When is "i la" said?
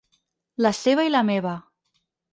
1.09-1.23